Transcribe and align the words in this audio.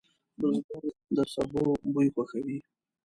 بزګر 0.39 0.83
د 1.15 1.17
سبو 1.33 1.63
بوی 1.91 2.07
خوښوي 2.13 2.57